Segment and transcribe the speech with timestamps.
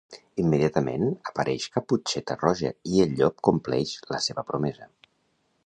[0.43, 4.91] Immediatament, apareix Caputxeta Roja i el Llop compleix la seva promesa.